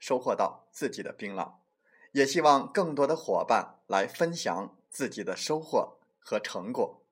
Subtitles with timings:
[0.00, 1.52] 收获到自己的槟榔，
[2.12, 7.02] 也希望更多的伙伴来分享自己的收获和成果。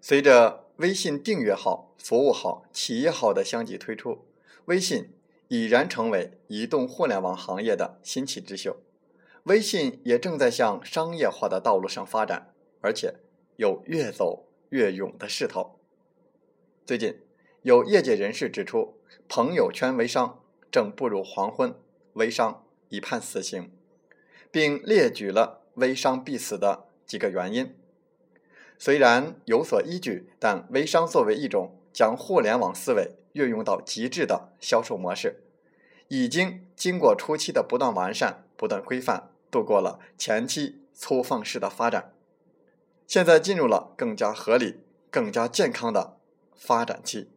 [0.00, 4.24] 随着微信订阅号、服务号、企业号的相继推出，
[4.66, 8.76] 微信已然成为移动互联网行业的新起之秀。
[9.42, 13.16] 微信也正在向商业化的道路上发展，而且
[13.56, 15.80] 有越走越勇的势头。
[16.86, 17.20] 最近。
[17.64, 21.74] 有业界人士指出，朋友圈微商正步入黄昏，
[22.14, 23.70] 微商已判死刑，
[24.50, 27.74] 并列举了微商必死的几个原因。
[28.78, 35.44] 虽然有所依据，但微商作为一种将互联网思维运用到极致的销售模式，
[36.08, 42.12] 已经经过初期的不断完善、不断规范，度过了前期粗放式的发展，
[43.06, 46.18] 现在进入了更加合理、更加健康的
[46.56, 47.30] 发展期。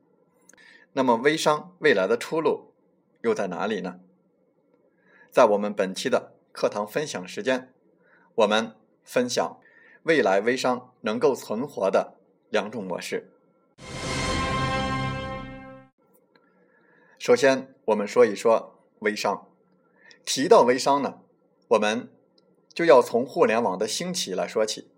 [0.97, 2.73] 那么，微商未来的出路
[3.21, 3.99] 又在哪里呢？
[5.29, 7.71] 在我们本期的课堂分享时间，
[8.33, 9.59] 我们分享
[10.01, 12.15] 未来微商能够存活的
[12.49, 13.29] 两种模式。
[17.19, 19.47] 首先，我们说一说微商。
[20.25, 21.19] 提到微商呢，
[21.67, 22.11] 我们
[22.73, 24.89] 就要从互联网的兴起来说起。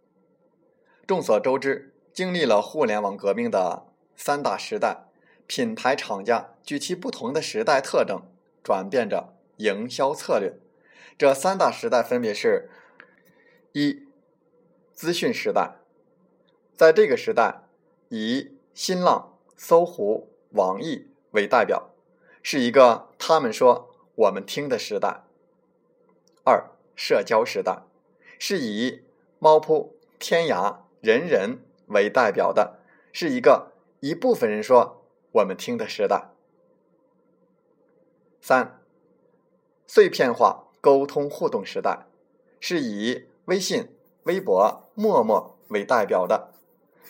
[1.06, 5.09] 众所周知，经历了互联网革命的三大时代。
[5.50, 8.22] 品牌厂家据其不同的时代特征，
[8.64, 10.54] 转变着营销策略。
[11.18, 12.70] 这三大时代分别是：
[13.72, 14.06] 一、
[14.94, 15.78] 资讯时代，
[16.78, 17.64] 在这个时代，
[18.10, 21.90] 以新浪、搜狐、网易为代表，
[22.44, 25.24] 是一个他们说我们听的时代；
[26.44, 27.82] 二、社交时代，
[28.38, 29.02] 是以
[29.40, 32.78] 猫扑、天涯、人人为代表的，
[33.12, 33.72] 是一个
[34.02, 34.98] 一部分人说。
[35.32, 36.30] 我们听的时代。
[38.42, 38.82] 三，
[39.86, 42.08] 碎片化沟通互动时代，
[42.60, 46.52] 是以微信、微博、陌陌为代表的，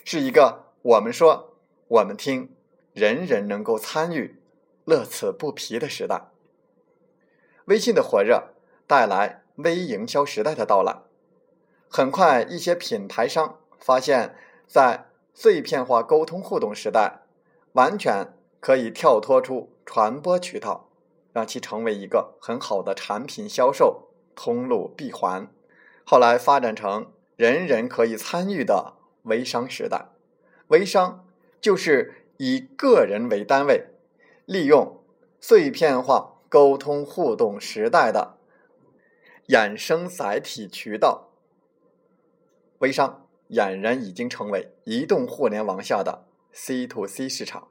[0.04, 1.56] 是一个我们说、
[1.88, 2.54] 我们听，
[2.94, 4.42] 人人能够参与、
[4.84, 6.30] 乐此不疲的时代。
[7.66, 8.56] 微信的火热
[8.88, 11.04] 带来微营销时代的到来，
[11.88, 14.36] 很快一些品牌商发现，
[14.68, 17.22] 在碎片化沟通互动时代。
[17.74, 20.90] 完全可以跳脱出传播渠道，
[21.32, 25.48] 让其成为一个很好的产品销售通路闭环。
[26.04, 30.10] 后来发展成人人可以参与的微商时代。
[30.70, 31.26] 微商
[31.62, 33.88] 就是以个人为单位，
[34.46, 35.04] 利用
[35.40, 38.38] 碎片化沟通互动时代的
[39.48, 41.30] 衍生载体渠道。
[42.80, 46.26] 微商俨然已经成为移动互联网下的。
[46.52, 47.70] C to C 市场，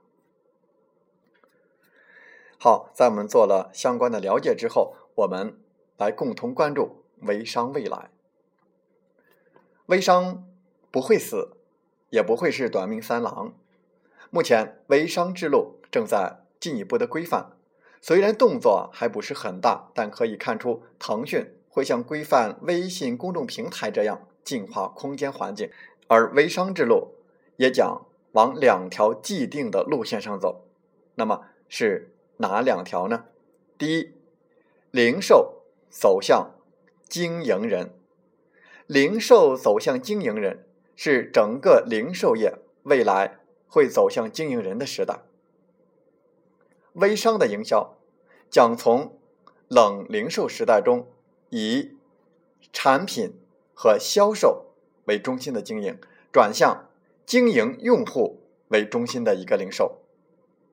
[2.59, 5.59] 好，在我们做了相关的了解之后，我们
[5.97, 8.11] 来共同关注微商未来。
[9.87, 10.47] 微商
[10.91, 11.57] 不会死，
[12.11, 13.55] 也不会是短命三郎。
[14.31, 17.53] 目前，微商之路正在进一步的规范，
[18.01, 25.71] 虽然动作还不是很大，但可以看出，腾讯会像规范微信公众平台这样进化空间环境，
[26.07, 27.15] 而微商之路
[27.57, 28.07] 也将。
[28.33, 30.67] 往两条既定的路线上走，
[31.15, 33.25] 那么是哪两条呢？
[33.77, 34.13] 第一，
[34.91, 36.55] 零售走向
[37.09, 37.95] 经营人，
[38.87, 45.21] 零售走向经营人是整个零售业未来会走向经营人的时代。
[46.95, 47.97] 微商的营销
[48.51, 49.19] 将从
[49.69, 51.07] 冷零售时代中
[51.51, 51.97] 以
[52.73, 53.35] 产品
[53.73, 54.67] 和销售
[55.05, 55.99] 为中心的经营
[56.31, 56.88] 转向。
[57.29, 60.01] 经营用户为中心的一个零售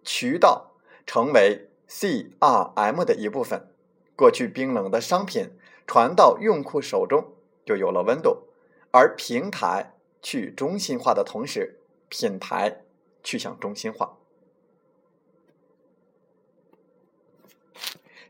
[0.05, 0.71] 渠道，
[1.05, 3.67] 成为 CRM 的一部分。
[4.15, 5.51] 过去冰冷的商品
[5.85, 7.33] 传到用户手中
[7.65, 8.47] 就有了温度，
[8.91, 12.83] 而平台去中心化的同时，品牌
[13.21, 14.17] 去向中心化。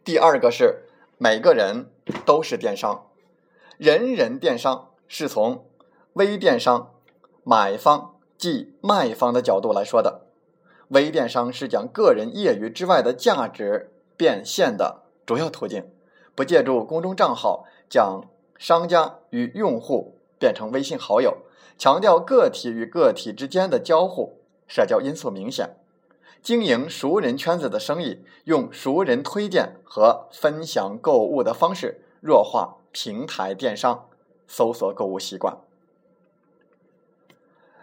[0.04, 0.88] 第二个是
[1.20, 1.92] 每个人
[2.26, 3.12] 都是电商，
[3.78, 5.70] 人人电商是从
[6.14, 6.96] 微电商
[7.44, 10.22] 买方即卖方的角度来说的。
[10.90, 15.90] 微电商是将个人业余之外的价值变现的主要途径，
[16.36, 18.22] 不借助公众账号将
[18.58, 21.38] 商家与用户变成微信好友，
[21.78, 25.76] 强调个体与个体之间的交互，社交因素明显。
[26.44, 34.08] 经营熟人圈子的生意，用熟人推荐和分享购物的方式弱化平台电商
[34.48, 35.65] 搜索购物习惯。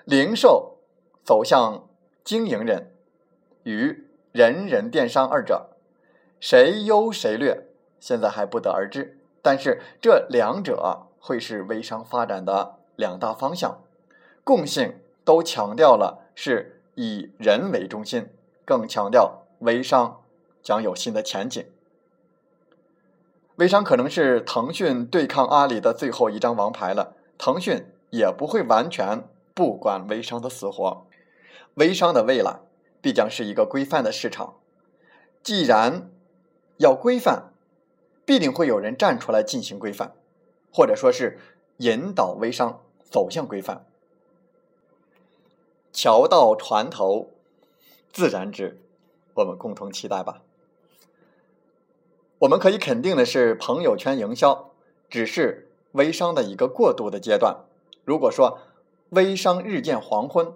[0.05, 0.79] 零售
[1.25, 1.89] 走向
[2.25, 2.93] 经营人
[3.63, 5.71] 与人人电商二者，
[6.41, 7.69] 谁优谁劣，
[8.01, 9.19] 现在还不得而知。
[9.43, 13.83] 但是这两者会是微商发展的两大方向，
[14.45, 18.29] 共性都强调了是以人为中心。
[18.65, 20.23] 更强调微商
[20.63, 21.67] 将有新的前景。
[23.57, 31.07] 微商可能是腾讯对抗阿里的最后一张王牌了，腾讯也不会完全不管微商的死活。
[31.75, 32.61] 微商的未来
[33.01, 34.57] 必将是一个规范的市场，
[35.43, 36.11] 既然
[36.77, 37.53] 要规范，
[38.25, 40.13] 必定会有人站出来进行规范，
[40.73, 41.39] 或者说是
[41.79, 43.87] 引导微商走向规范。
[45.93, 47.29] 桥到船头。
[48.13, 48.79] 自然直，
[49.33, 50.43] 我们共同期待吧。
[52.41, 54.71] 我们可以肯定的是，朋友圈营销
[55.09, 57.65] 只是微商的一个过渡的阶段。
[58.05, 58.59] 如果说
[59.13, 60.55] 微商日渐黄昏，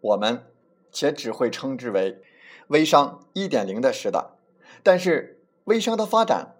[0.00, 0.44] 我们
[0.92, 2.20] 且只会称之为
[2.68, 4.30] 微商一点零的时代。
[4.82, 6.56] 但是，微商的发展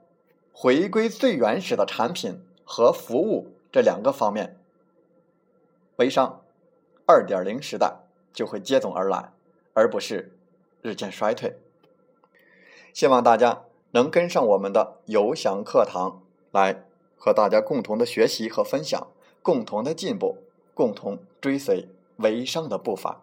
[0.53, 4.59] 回归最原始的产品和服务这两个方面，
[5.97, 6.43] 微商
[7.07, 7.97] 二点零时代
[8.33, 9.33] 就会接踵而来。
[9.73, 10.37] 而不是
[10.83, 11.57] 日渐衰退。
[12.93, 16.85] 希望大家能跟上我们的游翔课堂，来
[17.17, 19.07] 和大家共同的学习和分享，
[19.43, 20.39] 共同的进步，
[20.81, 23.23] 共同追随微商的步伐，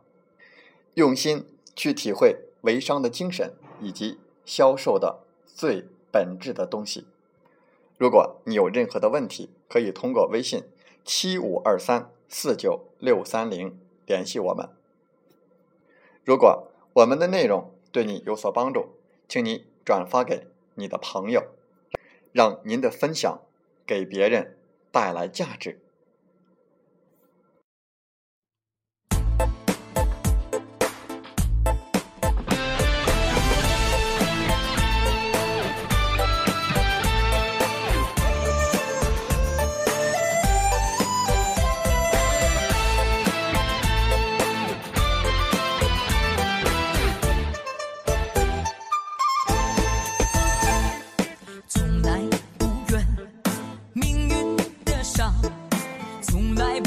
[0.93, 1.43] 用心
[1.75, 7.07] 去体会微商的精神以及销售的最本质的东西。
[7.97, 10.65] 如果你有任何的问题，可以通过微信
[11.03, 13.75] 七五二三四九六三零
[14.05, 14.69] 联系我们。
[16.23, 18.89] 如果我们的内容对你有所帮助，
[19.27, 20.45] 请你转发给
[20.75, 21.41] 你的朋友，
[22.31, 23.41] 让您的分享
[23.87, 24.55] 给别人
[24.91, 25.79] 带来价值。
[55.07, 55.33] 伤，
[56.21, 56.86] 从来。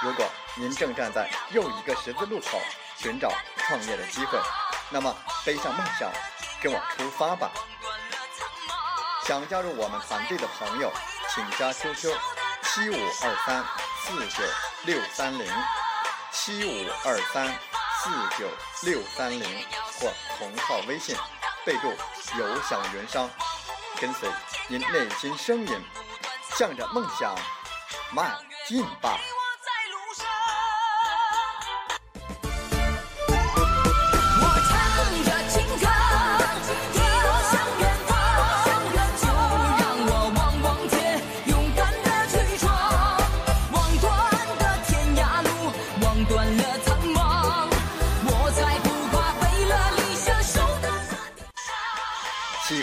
[0.00, 0.24] 如果
[0.54, 2.60] 您正站在又一个十字路口
[2.96, 4.38] 寻找创业的机会，
[4.90, 5.14] 那么
[5.44, 6.08] 背上梦想，
[6.62, 7.50] 跟我出发吧！
[9.24, 10.92] 想加入我们团队的朋友，
[11.28, 12.16] 请加 QQ
[12.62, 13.64] 七五二三
[14.02, 14.44] 四九
[14.84, 15.46] 六三零
[16.30, 17.48] 七五二三
[18.00, 18.48] 四九
[18.82, 19.42] 六三零
[20.00, 21.16] 或同号微信，
[21.66, 21.88] 备注
[22.38, 23.28] “有享云商”，
[24.00, 24.30] 跟随
[24.68, 25.84] 您内心声音，
[26.56, 27.34] 向着梦想
[28.12, 29.18] 迈进吧！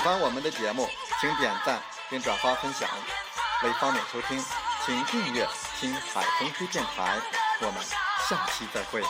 [0.06, 0.88] 喜欢我们的节目，
[1.20, 1.82] 请点赞
[2.12, 2.88] 并转发分享。
[3.64, 4.40] 为方便收听，
[4.86, 5.48] 请订阅
[5.82, 7.20] “听海风吹电台”。
[7.62, 7.84] 我们
[8.30, 9.02] 下期再会。